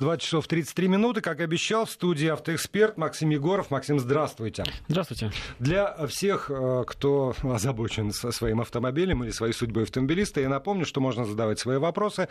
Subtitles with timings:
[0.00, 3.70] 20 часов 33 минуты, как обещал, в студии автоэксперт Максим Егоров.
[3.70, 4.64] Максим, здравствуйте.
[4.88, 5.30] Здравствуйте.
[5.60, 11.24] Для всех, э, кто озабочен своим автомобилем или своей судьбой автомобилиста, я напомню, что можно
[11.24, 12.28] задавать свои вопросы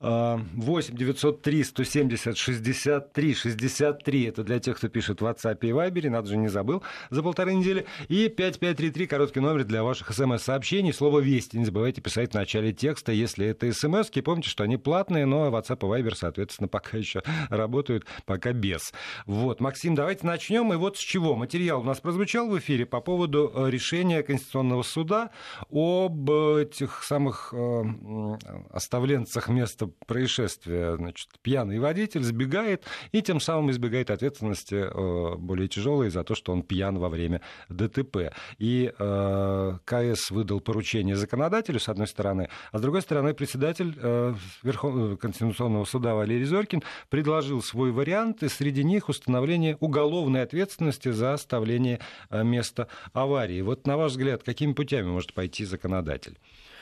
[0.00, 4.24] 8 903 170 63 63.
[4.24, 7.52] Это для тех, кто пишет в WhatsApp и Viber, надо же не забыл, за полторы
[7.52, 7.86] недели.
[8.08, 10.94] И 5533, короткий номер для ваших смс-сообщений.
[10.94, 14.22] Слово «Вести» не забывайте писать в начале текста, если это смс -ки.
[14.22, 18.92] Помните, что они платные, но WhatsApp и Viber, соответственно, пока еще работают, пока без.
[19.26, 20.72] Вот, Максим, давайте начнем.
[20.72, 21.36] И вот с чего.
[21.36, 25.30] Материал у нас прозвучал в эфире по поводу э, решения Конституционного суда
[25.70, 27.82] об этих самых э,
[28.70, 30.96] оставленцах места происшествия.
[30.96, 36.52] Значит, пьяный водитель сбегает и тем самым избегает ответственности э, более тяжелой за то, что
[36.52, 38.32] он пьян во время ДТП.
[38.58, 44.34] И э, КС выдал поручение законодателю, с одной стороны, а с другой стороны, председатель э,
[44.62, 51.34] Верховного Конституционного суда Валерий Зорькин предложил свой вариант, и среди них установление уголовной ответственности за
[51.34, 53.60] оставление места аварии.
[53.60, 56.38] Вот, на ваш взгляд, какими путями может пойти законодатель?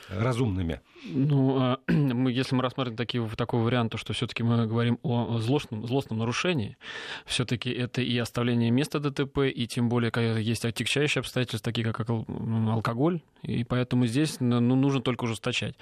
[0.09, 0.81] Разумными?
[1.05, 5.85] Ну, а, если мы рассмотрим такие, такой вариант, то что все-таки мы говорим о злостном,
[5.87, 6.77] злостном нарушении,
[7.25, 12.09] все-таки это и оставление места ДТП, и тем более, когда есть отягчающие обстоятельства, такие как
[12.09, 15.75] алкоголь, и поэтому здесь ну, нужно только ужесточать.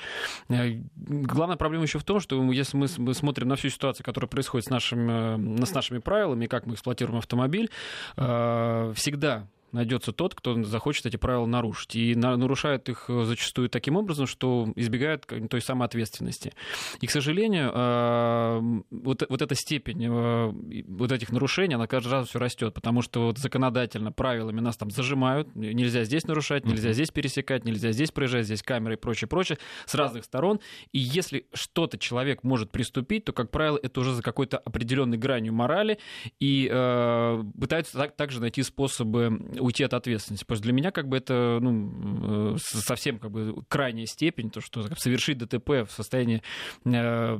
[0.49, 4.67] Э, главная проблема еще в том, что если мы, смотрим на всю ситуацию, которая происходит
[4.67, 7.69] с нашими, с нашими правилами, как мы эксплуатируем автомобиль,
[8.17, 11.95] э, всегда найдется тот, кто захочет эти правила нарушить.
[11.95, 16.53] И нарушает их э, зачастую таким образом, что избегает той самой ответственности.
[17.01, 22.29] И, к сожалению, э, вот, вот эта степень э, вот этих нарушений, она каждый раз
[22.29, 27.11] все растет, потому что вот законодательно правилами нас там зажимают, нельзя здесь нарушать, нельзя здесь
[27.11, 30.59] пересекать, нельзя здесь проезжать, здесь камеры и прочее, прочее, с разных сторон.
[30.91, 35.53] И если что-то человек может приступить, то, как правило, это уже за какой-то определенной гранью
[35.53, 35.99] морали,
[36.39, 40.43] и э, пытаются так, также найти способы уйти от ответственности.
[40.45, 44.61] Потому что для меня как бы это ну, э, совсем как бы крайняя степень, то,
[44.61, 46.41] что совершить ДТП в состоянии
[46.85, 47.37] э,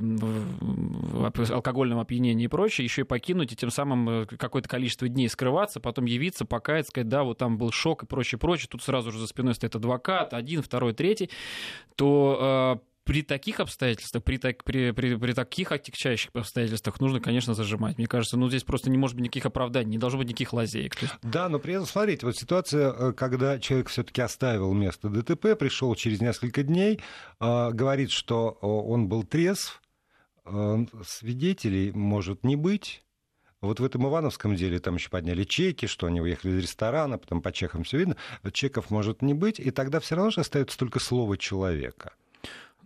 [1.52, 5.80] алкогольного опьянения и прочее, еще и покинуть, и тем самым э, какое-то количество дней скрываться,
[5.80, 9.18] потом явиться, покаяться, сказать, да, вот там был шок и прочее, прочее, тут сразу же
[9.18, 11.30] за спиной стоит адвокат, один, второй, третий,
[11.96, 17.96] то при таких обстоятельствах, при, так, при, при, при таких отягчающих обстоятельствах нужно, конечно, зажимать.
[17.96, 20.94] Мне кажется, ну здесь просто не может быть никаких оправданий, не должно быть никаких лазеек.
[21.22, 25.94] Да, но при этом, смотрите, вот ситуация, э, когда человек все-таки оставил место ДТП, пришел
[25.94, 27.00] через несколько дней,
[27.40, 29.80] э, говорит, что он был трезв,
[30.44, 33.02] э, свидетелей может не быть.
[33.62, 37.40] Вот в этом Ивановском деле там еще подняли чеки, что они уехали из ресторана, потом
[37.40, 38.16] по чекам все видно.
[38.52, 42.12] Чеков может не быть, и тогда все равно же остается только слово человека.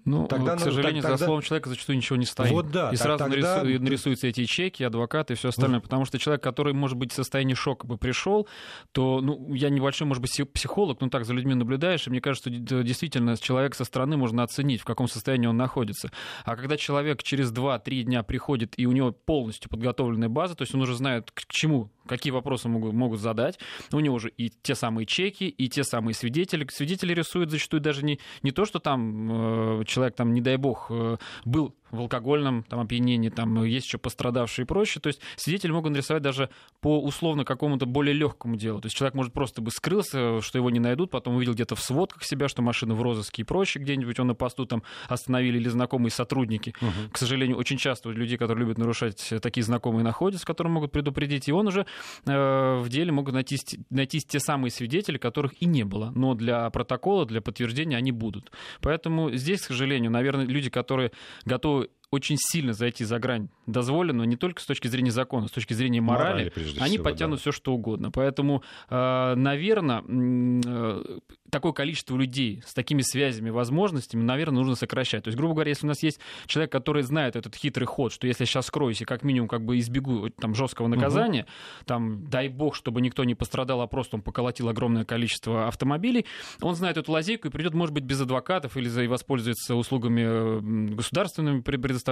[0.05, 1.17] Ну, тогда, к сожалению, тогда...
[1.17, 2.51] за словом человека зачастую ничего не стоит.
[2.51, 3.63] Вот да, и сразу тогда...
[3.63, 3.83] нарису...
[3.83, 5.79] нарисуются эти чеки, адвокаты и все остальное.
[5.79, 5.83] Mm.
[5.83, 8.49] Потому что человек, который, может быть, в состоянии шока бы пришел,
[8.93, 12.51] то, ну, я небольшой, может быть, психолог, но так за людьми наблюдаешь, и мне кажется,
[12.51, 16.11] что действительно человек со стороны можно оценить, в каком состоянии он находится.
[16.45, 20.75] А когда человек через 2-3 дня приходит, и у него полностью подготовленная база, то есть
[20.75, 23.59] он уже знает, к чему какие вопросы могут, могут задать.
[23.93, 26.67] У него уже и те самые чеки, и те самые свидетели.
[26.71, 30.87] Свидетели рисуют зачастую даже не, не то, что там э, человек, там, не дай бог,
[30.91, 35.01] э, был в алкогольном там, опьянении, там есть еще пострадавшие и прочее.
[35.01, 36.49] То есть свидетели могут нарисовать даже
[36.81, 38.81] по условно какому-то более легкому делу.
[38.81, 41.81] То есть человек может просто бы скрылся, что его не найдут, потом увидел где-то в
[41.81, 45.69] сводках себя, что машина в розыске и прочее, где-нибудь он на посту там остановили или
[45.69, 46.75] знакомые сотрудники.
[46.81, 47.13] Угу.
[47.13, 51.49] К сожалению, очень часто людей, которые любят нарушать, такие знакомые находятся, которые могут предупредить.
[51.49, 51.87] И он уже
[52.27, 53.59] э, в деле могут найти,
[53.91, 56.11] найти те самые свидетели, которых и не было.
[56.15, 58.51] Но для протокола, для подтверждения они будут.
[58.81, 61.13] Поэтому здесь, к сожалению, наверное, люди, которые
[61.45, 61.82] готовы
[62.13, 66.03] очень сильно зайти за грань дозволенного не только с точки зрения закона, с точки зрения
[66.03, 67.41] морали, морали они всего, потянут да.
[67.41, 68.11] все что угодно.
[68.11, 71.19] Поэтому, э, наверное, э,
[71.51, 75.25] такое количество людей с такими связями, возможностями, наверное, нужно сокращать.
[75.25, 78.27] То есть, грубо говоря, если у нас есть человек, который знает этот хитрый ход, что
[78.27, 81.85] если я сейчас скроюсь и как минимум как бы избегу там жесткого наказания, угу.
[81.87, 86.27] там дай бог, чтобы никто не пострадал, а просто он поколотил огромное количество автомобилей,
[86.61, 91.61] он знает эту лазейку и придет, может быть, без адвокатов или воспользуется услугами государственными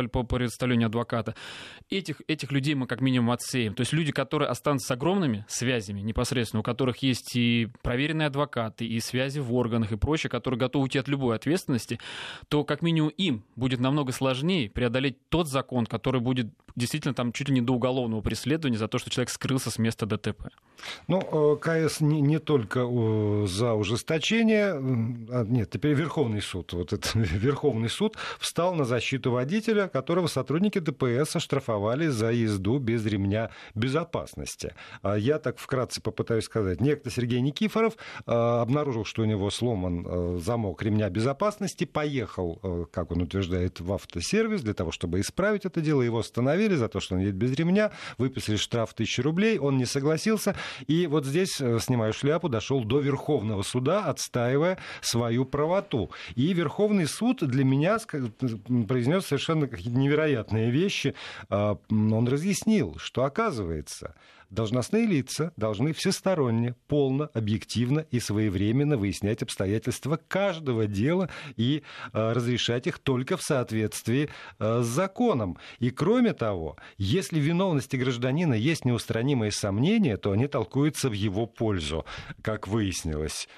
[0.09, 1.35] по предоставлению адвоката.
[1.91, 3.75] Этих, этих людей мы как минимум отсеем.
[3.75, 8.87] То есть люди, которые останутся с огромными связями непосредственно, у которых есть и проверенные адвокаты,
[8.87, 11.99] и связи в органах и прочее, которые готовы уйти от любой ответственности,
[12.49, 17.49] то как минимум им будет намного сложнее преодолеть тот закон, который будет действительно там чуть
[17.49, 20.51] ли не до уголовного преследования за то, что человек скрылся с места ДТП.
[21.09, 21.57] Ну, э,
[21.87, 22.81] КС не, не только
[23.47, 29.89] за ужесточение, а, нет, теперь Верховный суд, вот этот Верховный суд встал на защиту водителя,
[29.89, 34.75] которого сотрудники ДПС оштрафовали за езду без ремня безопасности.
[35.03, 36.81] А я так вкратце попытаюсь сказать.
[36.81, 37.95] Некто Сергей Никифоров
[38.27, 43.93] э, обнаружил, что у него сломан э, замок ремня безопасности, поехал, как он утверждает, в
[43.93, 47.53] автосервис для того, чтобы исправить это дело, его остановили за то, что он едет без
[47.53, 50.55] ремня, выписали штраф 1000 рублей, он не согласился,
[50.87, 56.11] и вот здесь, э, снимаю шляпу, дошел до Верховного суда, отстаивая свою правоту.
[56.35, 57.99] И Верховный суд для меня
[58.89, 61.15] произнес совершенно невероятные вещи.
[61.49, 64.15] А, он разъяснил, что оказывается,
[64.51, 72.89] Должностные лица должны всесторонне, полно, объективно и своевременно выяснять обстоятельства каждого дела и э, разрешать
[72.89, 75.57] их только в соответствии э, с законом.
[75.79, 81.47] И кроме того, если в виновности гражданина есть неустранимые сомнения, то они толкуются в его
[81.47, 82.05] пользу,
[82.43, 83.49] как выяснилось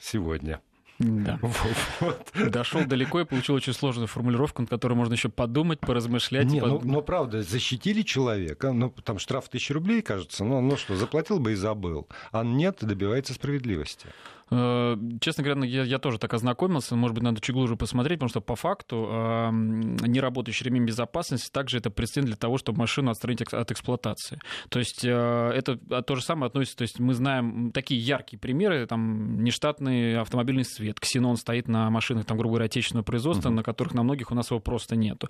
[0.00, 0.60] сегодня.
[0.98, 1.38] Да.
[2.00, 2.32] Вот.
[2.50, 6.46] Дошел далеко и получил очень сложную формулировку, над которой можно еще подумать, поразмышлять.
[6.46, 6.70] Не, под...
[6.70, 11.38] ну, но правда, защитили человека, ну, там штраф тысячи рублей, кажется, ну, ну что, заплатил
[11.38, 12.08] бы и забыл.
[12.32, 14.06] А нет, добивается справедливости.
[14.54, 16.94] Э, честно говоря, ну, я, я тоже так ознакомился.
[16.94, 21.78] Может быть, надо чуть глубже посмотреть, потому что по факту э, неработающий ремень безопасности также
[21.78, 24.40] это прецедент для того, чтобы машину отстранить от эксплуатации.
[24.68, 26.78] То есть э, это то же самое относится.
[26.78, 32.24] То есть мы знаем такие яркие примеры, там нештатный автомобильный свет, ксенон стоит на машинах,
[32.24, 33.54] там, грубо говоря, отечественного производства, uh-huh.
[33.54, 35.28] на которых на многих у нас его просто нету.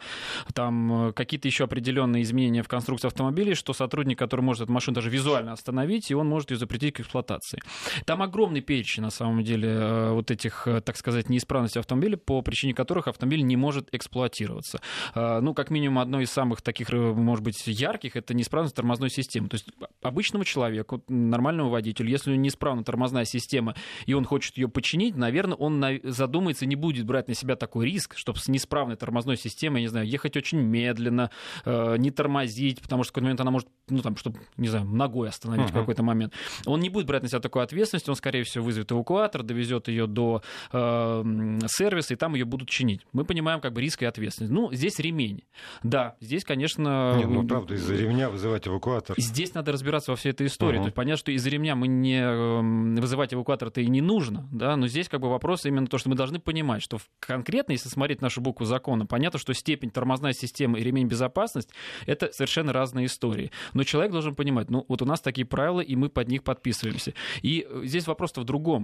[0.53, 5.09] Там какие-то еще определенные изменения в конструкции автомобилей, что сотрудник, который может эту машину даже
[5.09, 7.61] визуально остановить, и он может ее запретить к эксплуатации.
[8.05, 12.43] Там огромный перечень на самом деле э, вот этих, э, так сказать, неисправностей автомобиля, по
[12.43, 14.81] причине которых автомобиль не может эксплуатироваться.
[15.15, 19.49] Э, ну, как минимум, одно из самых таких, может быть, ярких, это неисправность тормозной системы.
[19.49, 19.67] То есть
[20.03, 23.75] обычному человеку, нормальному водителю, если у него неисправна тормозная система,
[24.07, 28.17] и он хочет ее починить, наверное, он задумается, не будет брать на себя такой риск,
[28.17, 31.31] чтобы с неисправной тормозной системой, я не знаю, ехать очень медленно,
[31.65, 35.29] не тормозить, потому что в какой-то момент она может, ну, там, чтобы, не знаю, ногой
[35.29, 35.71] остановить uh-huh.
[35.71, 36.33] в какой-то момент.
[36.67, 40.07] Он не будет брать на себя такую ответственность, он, скорее всего, вызовет эвакуатор, довезет ее
[40.07, 40.43] до
[40.73, 43.03] э, сервиса, и там ее будут чинить.
[43.13, 44.53] Мы понимаем как бы риск и ответственность.
[44.53, 45.43] Ну, здесь ремень.
[45.83, 47.15] Да, здесь, конечно...
[47.17, 49.17] Нет, ну, правда, из-за ремня вызывать эвакуатор.
[49.19, 50.77] Здесь надо разбираться во всей этой истории.
[50.77, 50.85] Угу.
[50.85, 54.77] То есть понятно, что из-за ремня мы не эм, вызывать эвакуатор-то и не нужно, да,
[54.77, 58.21] но здесь как бы вопрос именно то, что мы должны понимать, что конкретно, если смотреть
[58.23, 61.73] нашу букву закона, понятно, что степень тормозная система и ремень безопасности—
[62.07, 63.51] это совершенно разные истории.
[63.73, 67.15] Но человек должен понимать, ну, вот у нас такие правила, и мы под них подписываемся.
[67.43, 68.84] И э, здесь вопрос-то в другом.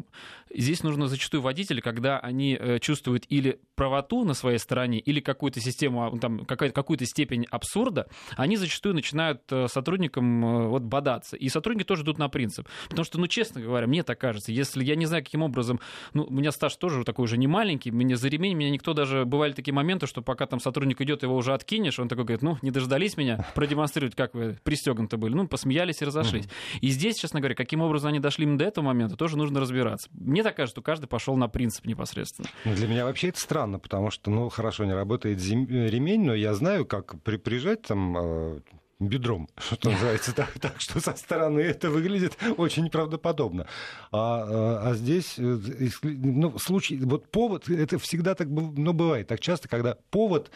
[0.53, 5.61] Здесь нужно зачастую водители, когда они э, чувствуют или правоту на своей стороне, или какую-то
[5.61, 11.37] систему, там, какую-то степень абсурда, они зачастую начинают э, сотрудникам э, вот, бодаться.
[11.37, 12.69] И сотрудники тоже идут на принцип.
[12.89, 15.79] Потому что, ну, честно говоря, мне так кажется, если я не знаю, каким образом,
[16.15, 19.25] ну, у меня стаж тоже такой уже не маленький, мне за ремень, меня никто даже,
[19.25, 22.59] бывали такие моменты, что пока там сотрудник идет, его уже откинешь, он такой говорит, ну,
[22.63, 25.35] не дождались меня продемонстрировать, как вы пристегнуты были.
[25.35, 26.47] Ну, посмеялись и разошлись.
[26.81, 29.90] И здесь, честно говоря, каким образом они дошли именно до этого момента, тоже нужно разбираться.
[30.13, 32.49] Мне так кажется, что каждый пошел на принцип непосредственно.
[32.65, 35.67] Ну, для меня вообще это странно, потому что, ну, хорошо, не работает зим...
[35.69, 37.37] ремень, но я знаю, как при...
[37.37, 38.61] прижать там э,
[39.01, 43.67] бедром, что называется, так, так что со стороны это выглядит очень правдоподобно.
[44.13, 45.59] А, а, а здесь, э,
[46.03, 50.51] ну, случай, вот повод, это всегда так ну, бывает, так часто, когда повод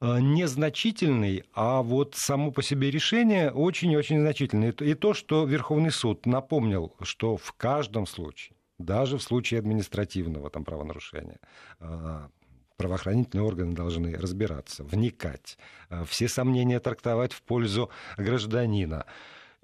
[0.00, 4.72] э, незначительный, а вот само по себе решение очень-очень значительное.
[4.72, 10.64] И то, что Верховный суд напомнил, что в каждом случае даже в случае административного там,
[10.64, 11.40] правонарушения.
[11.80, 12.28] А,
[12.76, 19.06] правоохранительные органы должны разбираться, вникать, а, все сомнения трактовать в пользу гражданина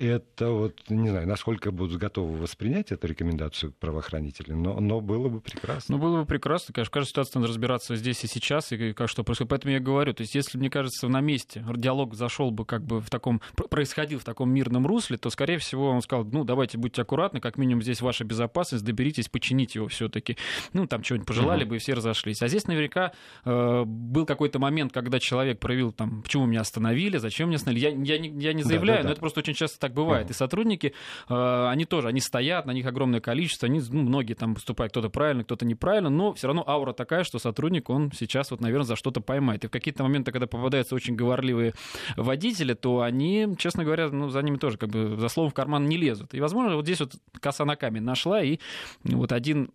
[0.07, 5.41] это вот, не знаю, насколько будут готовы воспринять эту рекомендацию правоохранители, но, но было бы
[5.41, 5.97] прекрасно.
[5.97, 9.09] Ну, было бы прекрасно, конечно, в каждой ситуации надо разбираться здесь и сейчас, и как
[9.09, 9.51] что происходит.
[9.51, 13.01] Поэтому я говорю, то есть если, мне кажется, на месте диалог зашел бы как бы
[13.01, 17.03] в таком, происходил в таком мирном русле, то, скорее всего, он сказал, ну, давайте будьте
[17.03, 20.37] аккуратны, как минимум здесь ваша безопасность, доберитесь, почините его все таки
[20.73, 21.71] Ну, там чего-нибудь пожелали угу.
[21.71, 22.43] бы, и все разошлись.
[22.43, 23.13] А здесь наверняка
[23.45, 27.85] э, был какой-то момент, когда человек проявил там, почему меня остановили, зачем меня остановили.
[27.85, 29.09] Я, я, не, я не заявляю, да, да, да.
[29.09, 30.29] но это просто очень часто так так бывает.
[30.29, 30.31] Mm-hmm.
[30.31, 30.95] И сотрудники,
[31.29, 35.11] э, они тоже, они стоят, на них огромное количество, они, ну, многие там поступают, кто-то
[35.11, 38.97] правильно, кто-то неправильно, но все равно аура такая, что сотрудник, он сейчас вот, наверное, за
[38.97, 39.65] что-то поймает.
[39.65, 41.75] И в какие-то моменты, когда попадаются очень говорливые
[42.17, 45.87] водители, то они, честно говоря, ну, за ними тоже как бы за словом в карман
[45.87, 46.35] не лезут.
[46.35, 48.59] И, возможно, вот здесь вот коса на камень нашла, и
[49.05, 49.71] вот один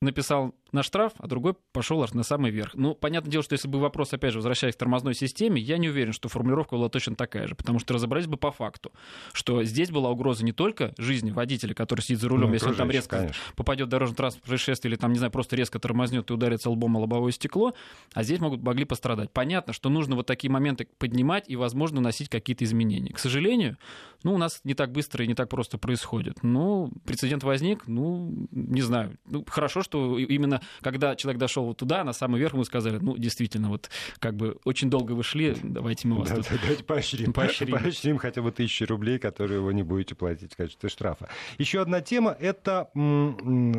[0.00, 2.72] написал на штраф, а другой пошел аж на самый верх.
[2.74, 5.88] Ну, понятное дело, что если бы вопрос, опять же, возвращаясь к тормозной системе, я не
[5.88, 8.92] уверен, что формулировка была точно такая же, потому что разобрались бы по факту,
[9.32, 12.74] что здесь была угроза не только жизни водителя, который сидит за рулем, ну, если он
[12.74, 13.42] там резко конечно.
[13.56, 16.96] попадет в дорожный транспорт происшествие или там, не знаю, просто резко тормознет и ударится лбом
[16.96, 17.74] о лобовое стекло,
[18.14, 19.30] а здесь могут могли пострадать.
[19.30, 23.12] Понятно, что нужно вот такие моменты поднимать и, возможно, носить какие-то изменения.
[23.12, 23.76] К сожалению,
[24.22, 26.42] ну, у нас не так быстро и не так просто происходит.
[26.42, 29.18] Ну, прецедент возник, ну, не знаю.
[29.26, 33.68] Ну, хорошо, что именно когда человек дошел туда, на самый верх, мы сказали, ну, действительно,
[33.68, 36.46] вот как бы очень долго вы шли, давайте мы вас да, тут...
[36.60, 37.32] Давайте поощрим.
[37.34, 37.78] поощрим.
[37.78, 41.28] Поощрим хотя бы тысячи рублей, которые вы не будете платить в качестве штрафа.
[41.58, 42.90] Еще одна тема— это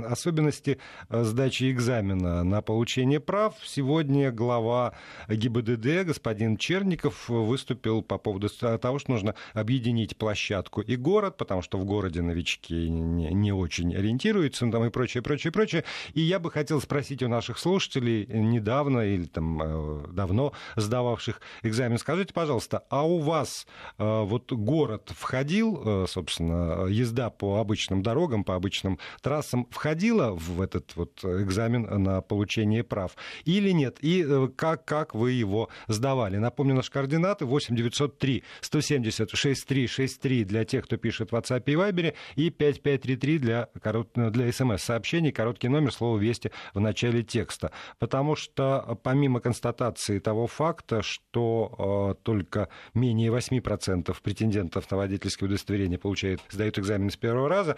[0.10, 3.56] особенности э, сдачи экзамена на получение прав.
[3.64, 4.94] Сегодня глава
[5.30, 11.78] ГИБДД, господин Черников, выступил по поводу того, что нужно объединить площадку и город, потому что
[11.78, 15.84] в городе новички не, не очень ориентируются, ну, там и прочее, прочее, прочее.
[16.14, 21.98] И я бы хотел спросить у наших слушателей недавно или там э, давно сдававших экзамен,
[21.98, 28.44] скажите, пожалуйста, а у вас э, вот город входил, э, собственно, езда по обычным дорогам,
[28.44, 33.16] по обычным трассам входила в этот вот экзамен на получение прав
[33.46, 33.98] или нет?
[34.02, 34.26] И
[34.56, 36.38] как, как вы его сдавали?
[36.38, 41.64] Напомню, наши координаты 8 903 170 63 63 3 для тех, кто пишет в WhatsApp
[41.66, 43.70] и Viber, и 5533 для,
[44.16, 47.72] для смс-сообщений, короткий номер, слово «Вести» в начале текста.
[48.00, 55.98] Потому что помимо констатации того факта, что э, только менее 8% претендентов на водительское удостоверение
[55.98, 57.78] получают, сдают экзамен с первого раза,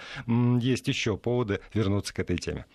[0.59, 2.65] есть еще поводы вернуться к этой теме.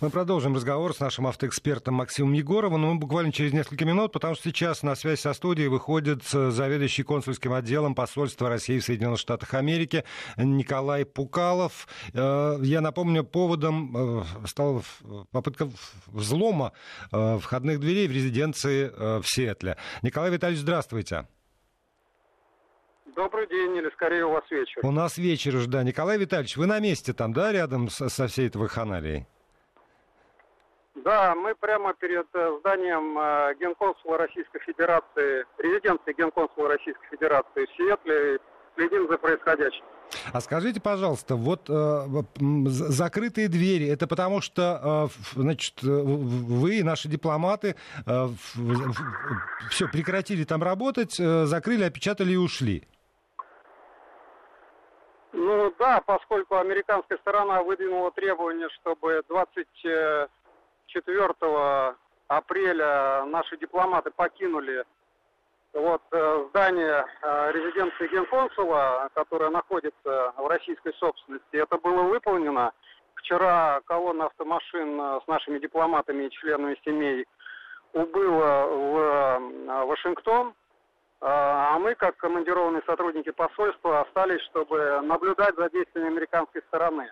[0.00, 4.34] Мы продолжим разговор с нашим автоэкспертом Максимом Егоровым, но мы буквально через несколько минут, потому
[4.34, 9.52] что сейчас на связь со студией выходит заведующий консульским отделом посольства России в Соединенных Штатах
[9.52, 10.04] Америки
[10.38, 11.86] Николай Пукалов.
[12.14, 14.82] Э, я напомню, поводом э, стала
[15.32, 15.68] попытка
[16.06, 16.72] взлома
[17.12, 19.76] э, входных дверей в резиденции в Сиэтле.
[20.00, 21.28] Николай Витальевич, здравствуйте.
[23.14, 24.80] Добрый день, или скорее у вас вечер.
[24.82, 25.82] У нас вечер уже, да.
[25.82, 29.26] Николай Витальевич, вы на месте там, да, рядом со, со всей этой вакханалией?
[31.04, 37.76] Да, мы прямо перед э, зданием э, Генконсула Российской Федерации, резиденции Генконсула Российской Федерации в
[37.76, 38.38] Сиэтле,
[38.76, 39.84] следим за происходящим.
[40.32, 42.06] А скажите, пожалуйста, вот э,
[42.66, 47.76] закрытые двери, это потому что, э, значит, вы и наши дипломаты
[48.06, 48.26] э,
[49.70, 52.86] все прекратили там работать, э, закрыли, опечатали и ушли?
[55.32, 59.66] Ну да, поскольку американская сторона выдвинула требование, чтобы 20
[60.90, 61.96] 4
[62.28, 64.84] апреля наши дипломаты покинули
[65.72, 71.56] вот э, здание э, резиденции генконсула, которое находится в российской собственности.
[71.56, 72.72] Это было выполнено.
[73.14, 77.26] Вчера колонна автомашин э, с нашими дипломатами и членами семей
[77.92, 80.54] убыла в Вашингтон,
[81.20, 87.10] а мы, как командированные сотрудники посольства, остались, чтобы наблюдать за действиями американской стороны.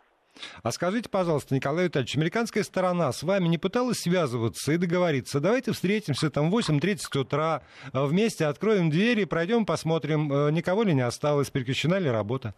[0.62, 5.40] А скажите, пожалуйста, Николай Витальевич, американская сторона с вами не пыталась связываться и договориться?
[5.40, 10.94] Давайте встретимся там в 8.30 утра, э, вместе откроем двери, пройдем, посмотрим, э, никого ли
[10.94, 12.54] не осталось, прекращена ли работа?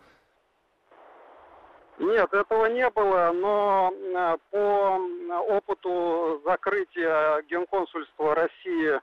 [1.98, 4.98] Нет, этого не было, но э, по
[5.54, 9.00] опыту закрытия генконсульства России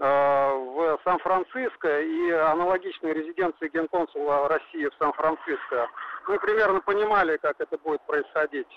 [0.00, 5.88] в Сан-Франциско и аналогичной резиденции генконсула России в Сан-Франциско,
[6.26, 8.68] мы примерно понимали, как это будет происходить.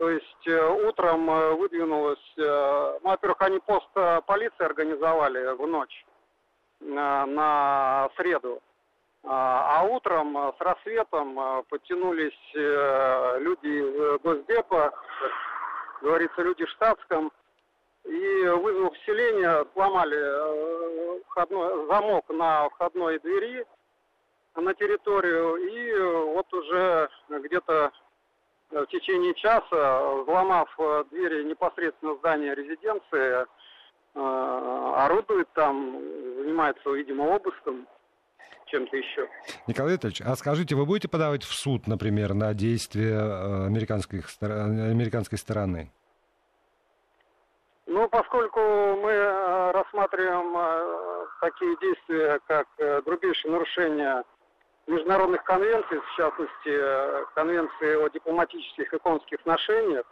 [0.00, 3.86] То есть э, утром э, выдвинулось, э, ну, во-первых, они пост
[4.24, 6.06] полиции организовали в ночь
[6.80, 8.62] на среду.
[9.22, 14.90] А, а утром с рассветом подтянулись люди из Госдепа,
[16.00, 17.30] говорится, люди в штатском,
[18.10, 23.64] и вызвав вселение, сломали входной, замок на входной двери,
[24.56, 27.92] на территорию, и э, вот уже где-то
[28.72, 33.46] э, в течение часа, взломав э, двери непосредственно здания резиденции,
[34.12, 35.92] орудует там,
[36.42, 37.86] занимается, видимо, обыском
[38.66, 39.28] чем-то еще.
[39.68, 45.92] Николай Витальевич, а скажите, вы будете подавать в суд, например, на действия американской, американской стороны?
[47.92, 52.68] Ну, поскольку мы рассматриваем такие действия, как
[53.04, 54.22] грубейшее нарушение
[54.86, 60.04] международных конвенций, в частности, э, конвенции о дипломатических и конских отношениях,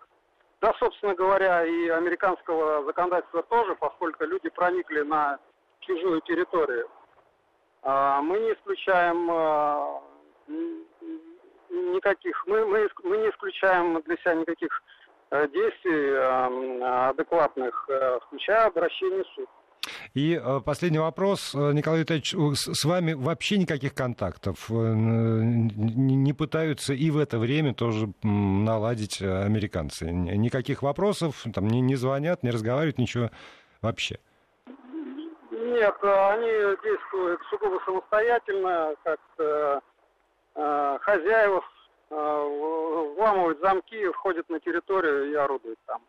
[0.60, 5.38] да, собственно говоря, и американского законодательства тоже, поскольку люди проникли на
[5.78, 6.88] чужую территорию.
[7.82, 10.00] А, мы не исключаем э,
[11.70, 14.82] никаких, мы, мы, мы не исключаем для себя никаких
[15.30, 17.88] действий адекватных,
[18.26, 19.48] включая обращение в суд.
[20.14, 27.38] И последний вопрос, Николай Витальевич, с вами вообще никаких контактов не пытаются и в это
[27.38, 30.10] время тоже наладить американцы?
[30.10, 33.30] Никаких вопросов, там не, не звонят, не разговаривают, ничего
[33.80, 34.18] вообще?
[35.78, 39.80] Нет, они действуют сугубо самостоятельно, как э,
[40.56, 41.62] э, хозяева
[42.10, 46.00] э, вламывают замки, входят на территорию и орудуют там.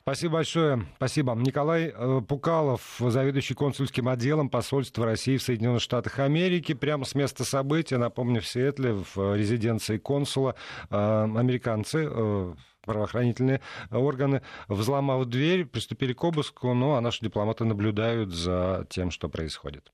[0.00, 0.86] Спасибо большое.
[0.96, 1.34] Спасибо.
[1.34, 6.74] Николай э, Пукалов, заведующий консульским отделом посольства России в Соединенных Штатах Америки.
[6.74, 10.54] Прямо с места события, напомню, в Сиэтле, в резиденции консула,
[10.90, 12.10] э, американцы
[12.84, 13.60] правоохранительные
[13.90, 19.92] органы, взломав дверь, приступили к обыску, ну а наши дипломаты наблюдают за тем, что происходит.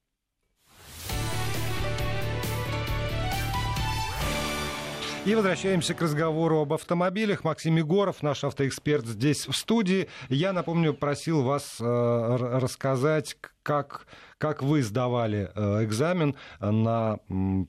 [5.25, 7.45] И возвращаемся к разговору об автомобилях.
[7.45, 10.09] Максим Егоров, наш автоэксперт, здесь в студии.
[10.29, 13.37] Я, напомню, просил вас э, рассказать,
[13.69, 14.07] как
[14.39, 17.19] как вы сдавали э, экзамен на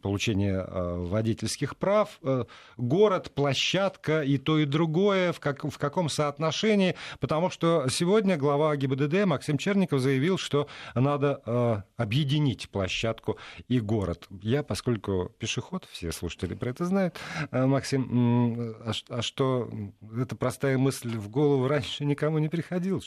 [0.01, 2.45] получение э, водительских прав, э,
[2.77, 8.75] город, площадка и то, и другое, в, как, в каком соотношении, потому что сегодня глава
[8.75, 13.37] ГИБДД Максим Черников заявил, что надо объединить площадку
[13.67, 14.27] и город.
[14.43, 17.17] Я, поскольку пешеход, все слушатели про это знают,
[17.51, 19.69] Максим, а, а что,
[20.15, 23.01] эта простая мысль в голову раньше никому не приходила?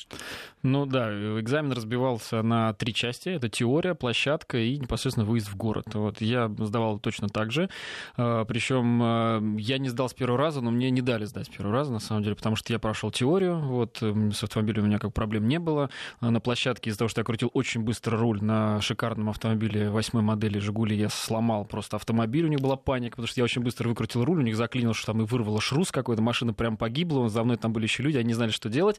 [0.62, 3.28] Ну да, экзамен разбивался на три части.
[3.28, 5.84] Это теория, площадка и непосредственно выезд в город.
[5.94, 7.70] Вот я сдавал точно так же.
[8.16, 11.48] А, Причем а, я не сдал с первого раза, но мне не дали сдать с
[11.48, 13.60] первого раза, на самом деле, потому что я прошел теорию.
[13.60, 15.90] Вот с автомобилем у меня как проблем не было.
[16.18, 20.24] А на площадке из-за того, что я крутил очень быстро руль на шикарном автомобиле восьмой
[20.24, 22.46] модели Жигули, я сломал просто автомобиль.
[22.46, 25.12] У них была паника, потому что я очень быстро выкрутил руль, у них заклинил, что
[25.12, 28.26] там и вырвало шрус какой-то, машина прям погибла, за мной там были еще люди, они
[28.26, 28.98] не знали, что делать.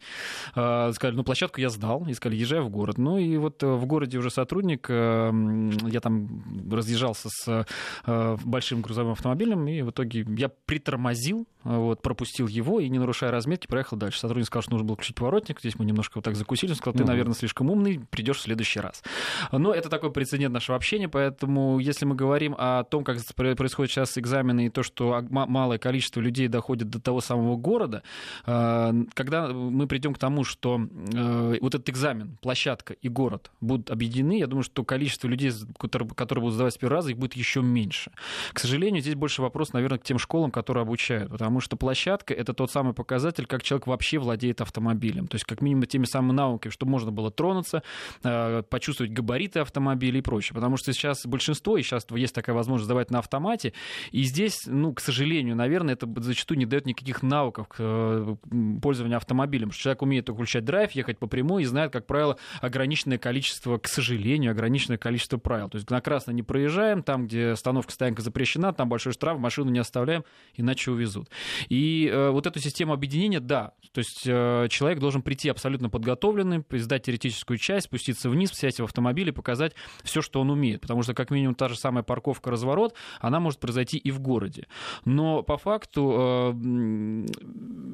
[0.52, 2.98] Сказали, ну площадку я сдал, и сказали, езжай в город.
[2.98, 4.88] Ну и вот в городе уже сотрудник.
[4.90, 7.66] Эм, я там разъезжался с
[8.06, 13.32] э, большим грузовым автомобилем, и в итоге я притормозил, вот, пропустил его и, не нарушая
[13.32, 14.20] разметки, проехал дальше.
[14.20, 15.60] Сотрудник сказал, что нужно было включить поворотник.
[15.60, 16.72] Здесь мы немножко вот так закусили.
[16.72, 19.04] Он сказал, ты, наверное, слишком умный, придешь в следующий раз.
[19.52, 24.18] Но это такой прецедент нашего общения, поэтому если мы говорим о том, как происходят сейчас
[24.18, 28.04] экзамены и то, что малое количество людей доходит до того самого города,
[28.46, 30.80] э, когда мы придем к тому, что
[31.14, 36.10] э, вот этот экзамен, площадка и город будут объединены, я думаю, что количество людей, которые,
[36.10, 38.12] которые будут сдавать с первого раза, их будет еще меньше.
[38.54, 42.54] К сожалению, здесь больше вопрос, наверное, к тем школам, которые обучают, потому что площадка— это
[42.54, 45.28] тот самый показатель, как человек вообще владеет автомобилем.
[45.28, 47.84] То есть, как минимум, теми самыми навыками, чтобы можно было тронуться,
[48.24, 50.56] э, почувствовать габариты автомобиля и прочее.
[50.56, 53.74] Потому что сейчас большинство, и сейчас есть такая возможность сдавать на автомате,
[54.12, 58.38] и здесь, ну, к сожалению, наверное, это зачастую не дает никаких навыков к
[58.82, 59.70] пользованию автомобилем.
[59.70, 63.78] Потому что человек умеет включать драйв, ехать по прямой и знает, как правило, ограниченное количество,
[63.78, 65.70] к сожалению, ограниченное количество правил.
[65.70, 69.72] То есть на красно не проезжаем, там, где остановка стоянка запрещена, там большой штраф, машину
[69.72, 70.24] не оставляем,
[70.56, 71.30] иначе увезут.
[71.70, 76.66] И э, вот эту систему объединения, да, то есть э, человек должен прийти абсолютно подготовленным,
[76.72, 80.82] сдать теоретическую часть, спуститься вниз, сесть в автомобиль и показать все, что он умеет.
[80.82, 84.68] Потому что, как минимум, та же самая парковка-разворот, она может произойти и в городе.
[85.06, 86.54] Но по факту э,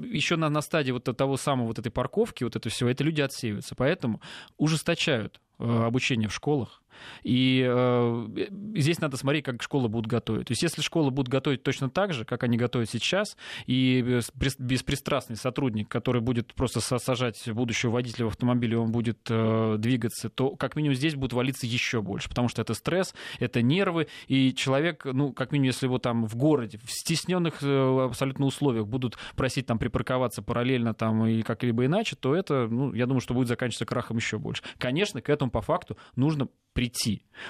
[0.09, 3.21] еще на, на стадии вот того самого вот этой парковки, вот это всего, эти люди
[3.21, 3.75] отсеиваются.
[3.75, 4.21] Поэтому
[4.57, 6.81] ужесточают э, обучение в школах,
[7.23, 8.27] и э,
[8.75, 10.47] здесь надо смотреть, как школы будут готовить.
[10.47, 14.21] То есть если школы будут готовить точно так же, как они готовят сейчас, и
[14.57, 20.55] беспристрастный сотрудник, который будет просто сажать будущего водителя в автомобиле, он будет э, двигаться, то
[20.55, 25.05] как минимум здесь будет валиться еще больше, потому что это стресс, это нервы, и человек,
[25.05, 29.65] ну, как минимум, если его там в городе, в стесненных э, абсолютно условиях будут просить
[29.65, 33.85] там припарковаться параллельно там и как-либо иначе, то это, ну, я думаю, что будет заканчиваться
[33.85, 34.63] крахом еще больше.
[34.77, 36.88] Конечно, к этому по факту нужно прийти.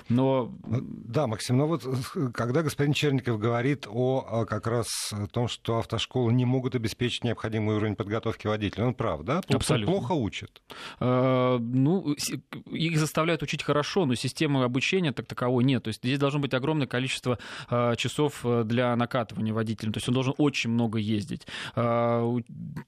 [0.07, 0.53] Но...
[0.67, 4.87] Да, Максим, но вот э, когда господин Черников говорит о как раз
[5.31, 9.41] том, что автошколы не могут обеспечить необходимый уровень подготовки водителя, он прав, да?
[9.47, 9.93] Абсолютно.
[9.93, 10.61] Плохо учат.
[10.99, 12.15] А, ну,
[12.71, 15.83] их заставляют учить хорошо, но системы обучения так таковой нет.
[15.83, 19.91] То есть здесь должно быть огромное количество а, часов э, для накатывания водителя.
[19.91, 21.47] То есть он должен очень много ездить.
[21.75, 22.23] А,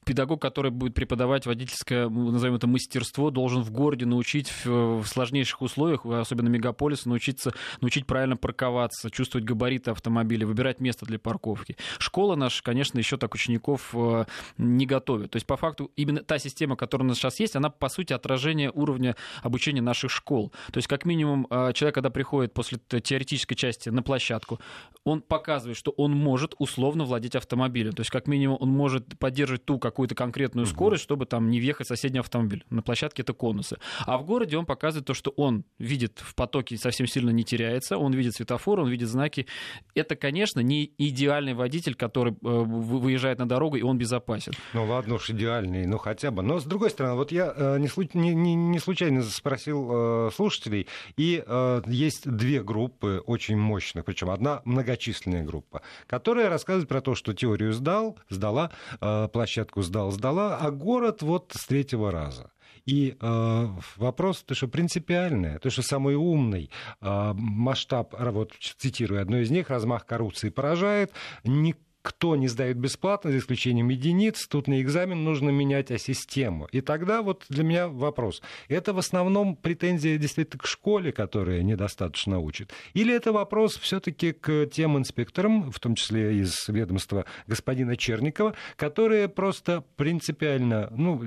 [0.06, 6.06] педагог, который будет преподавать водительское, назовем это, мастерство, должен в городе научить в сложнейших условиях,
[6.06, 11.78] особенно мегаполисы, научиться, научить правильно парковаться, чувствовать габариты автомобиля, выбирать место для парковки.
[12.00, 14.26] Школа наша, конечно, еще так учеников э,
[14.58, 15.32] не готовит.
[15.32, 18.14] То есть, по факту, именно та система, которая у нас сейчас есть, она, по сути,
[18.14, 20.52] отражение уровня обучения наших школ.
[20.72, 24.60] То есть, как минимум, э, человек, когда приходит после теоретической части на площадку,
[25.04, 27.94] он показывает, что он может условно владеть автомобилем.
[27.94, 31.88] То есть, как минимум, он может поддерживать ту какую-то конкретную скорость, чтобы там не въехать
[31.88, 32.64] в соседний автомобиль.
[32.70, 33.78] На площадке это конусы.
[34.06, 37.98] А в городе он показывает то, что он видит в потоке, совсем сильно не теряется,
[37.98, 39.48] он видит светофор, он видит знаки.
[39.96, 44.54] Это, конечно, не идеальный водитель, который э, выезжает на дорогу, и он безопасен.
[44.74, 46.42] Ну ладно уж, идеальный, ну хотя бы.
[46.42, 51.44] Но с другой стороны, вот я э, не, не, не, случайно спросил э, слушателей, и
[51.88, 57.74] есть две группы очень мощных, причем одна многочисленная группа, которая рассказывает про то, что теорию
[57.74, 62.52] сдал, сдала, площадку сдал, сдала, а город вот с третьего раза.
[62.86, 63.68] И э,
[63.98, 66.70] вопрос, то, что принципиальный, то, что самый умный
[67.02, 71.12] э, масштаб, вот цитирую одно из них, размах коррупции поражает,
[71.44, 76.68] никто кто не сдает бесплатно, за исключением единиц, тут на экзамен нужно менять а систему.
[76.72, 78.42] И тогда вот для меня вопрос.
[78.68, 82.72] Это в основном претензия действительно к школе, которая недостаточно учит?
[82.94, 89.28] Или это вопрос все-таки к тем инспекторам, в том числе из ведомства господина Черникова, которые
[89.28, 91.22] просто принципиально, ну,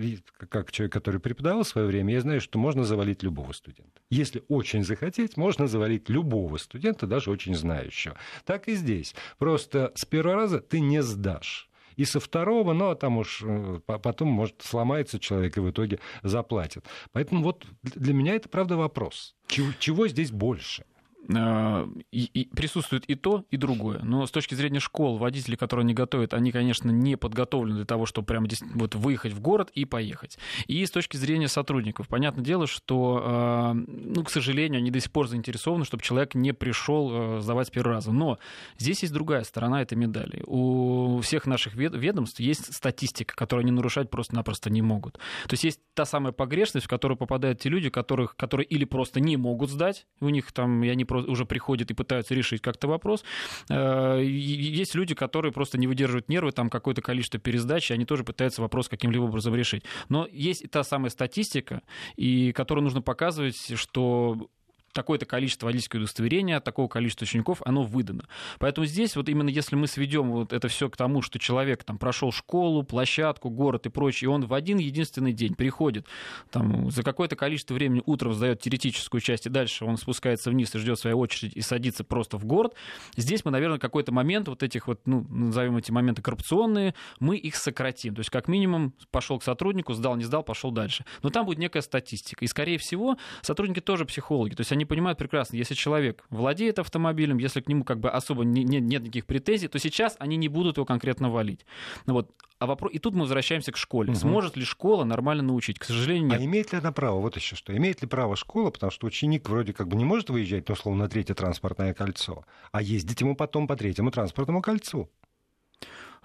[0.49, 4.01] как человек, который преподавал в свое время, я знаю, что можно завалить любого студента.
[4.11, 8.17] Если очень захотеть, можно завалить любого студента, даже очень знающего.
[8.45, 9.15] Так и здесь.
[9.39, 11.69] Просто с первого раза ты не сдашь.
[11.97, 16.01] И со второго, ну, а там уж э, потом, может, сломается человек и в итоге
[16.23, 16.85] заплатит.
[17.13, 19.35] Поэтому вот для меня это, правда, вопрос.
[19.47, 20.85] Чего, чего здесь больше?
[21.33, 24.01] А, и, присутствует и то, и другое.
[24.03, 28.07] Но с точки зрения школ, водители, которые они готовят, они, конечно, не подготовлены для того,
[28.07, 30.39] чтобы прямо вот выехать в город и поехать.
[30.67, 35.13] И с точки зрения сотрудников, понятное дело, что, а, ну, к сожалению, они до сих
[35.13, 38.13] пор заинтересованы, чтобы человек не пришел а, сдавать с первого раза.
[38.13, 38.39] Но
[38.79, 40.43] здесь есть другая сторона этой медали.
[40.47, 45.15] У всех наших ведомств есть статистика, которую они нарушать просто-напросто не могут.
[45.15, 49.21] То есть есть та самая погрешность, в которую попадают те люди, которых, которые или просто
[49.21, 53.25] не могут сдать, у них там, я не уже приходят и пытаются решить как-то вопрос.
[53.71, 58.25] Э, есть люди, которые просто не выдерживают нервы, там какое-то количество пересдач, и они тоже
[58.25, 59.85] пытаются вопрос каким-либо образом решить.
[60.09, 61.83] Но есть та самая статистика,
[62.17, 64.49] и которую нужно показывать, что
[64.95, 68.25] такое-то количество водительского удостоверения, такого количества учеников, оно выдано.
[68.59, 71.99] Поэтому здесь вот именно если мы сведем вот это все к тому, что человек там
[71.99, 76.07] прошел школу, площадку, город и прочее, и он в один единственный день приходит,
[76.51, 80.79] там, за какое-то количество времени утром сдает теоретическую часть, и дальше он спускается вниз и
[80.79, 82.75] ждет своей очередь и садится просто в город,
[83.17, 87.57] здесь мы, наверное, какой-то момент вот этих вот, ну, назовем эти моменты коррупционные, мы их
[87.57, 88.15] сократим.
[88.15, 91.05] То есть, как минимум, пошел к сотруднику, сдал, не сдал, пошел дальше.
[91.23, 92.45] Но там будет некая статистика.
[92.45, 94.55] И, скорее всего, сотрудники тоже психологи.
[94.55, 98.11] То есть, они они понимают прекрасно, если человек владеет автомобилем, если к нему как бы
[98.11, 101.65] особо не, не, нет никаких претензий, то сейчас они не будут его конкретно валить.
[102.07, 102.31] Ну вот.
[102.61, 102.93] А вопрос...
[102.95, 104.13] И тут мы возвращаемся к школе.
[104.13, 104.19] Угу.
[104.19, 105.79] Сможет ли школа нормально научить?
[105.79, 106.41] К сожалению, нет.
[106.41, 107.21] А имеет ли она право?
[107.21, 107.77] Вот еще что.
[107.77, 111.05] Имеет ли право школа, потому что ученик вроде как бы не может выезжать, ну, условно,
[111.05, 115.11] на третье транспортное кольцо, а ездить ему потом по третьему транспортному кольцу?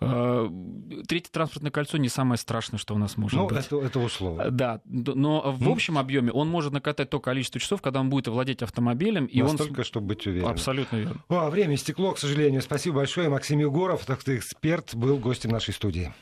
[0.02, 0.50] Э,
[1.08, 3.58] третье транспортное кольцо не самое страшное, что у нас может ну, быть.
[3.58, 4.44] Это, это условно.
[4.44, 8.28] Э, да, но в общем объеме он может накатать то количество часов, когда он будет
[8.28, 9.26] владеть автомобилем.
[9.26, 9.86] И Настолько, он...
[9.86, 10.52] чтобы быть уверенным.
[10.52, 11.24] Абсолютно верно.
[11.28, 12.62] О, время истекло, к сожалению.
[12.62, 13.30] Спасибо большое.
[13.30, 16.14] Максим Егоров, так эксперт, был гостем нашей студии.